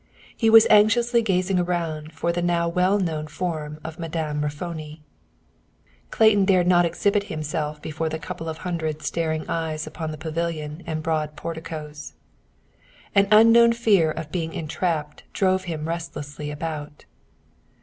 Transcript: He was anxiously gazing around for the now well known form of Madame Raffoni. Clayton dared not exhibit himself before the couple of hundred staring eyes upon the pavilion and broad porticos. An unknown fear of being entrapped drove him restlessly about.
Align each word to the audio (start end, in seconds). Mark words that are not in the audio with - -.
He 0.35 0.49
was 0.49 0.65
anxiously 0.71 1.21
gazing 1.21 1.59
around 1.59 2.11
for 2.11 2.31
the 2.31 2.41
now 2.41 2.67
well 2.67 2.97
known 2.99 3.27
form 3.27 3.79
of 3.83 3.99
Madame 3.99 4.41
Raffoni. 4.41 5.01
Clayton 6.09 6.45
dared 6.45 6.65
not 6.65 6.87
exhibit 6.87 7.25
himself 7.25 7.79
before 7.83 8.09
the 8.09 8.17
couple 8.17 8.49
of 8.49 8.57
hundred 8.57 9.03
staring 9.03 9.47
eyes 9.47 9.85
upon 9.85 10.09
the 10.09 10.17
pavilion 10.17 10.81
and 10.87 11.03
broad 11.03 11.35
porticos. 11.35 12.13
An 13.13 13.27
unknown 13.29 13.73
fear 13.73 14.09
of 14.09 14.31
being 14.31 14.53
entrapped 14.55 15.21
drove 15.33 15.65
him 15.65 15.87
restlessly 15.87 16.49
about. 16.49 17.05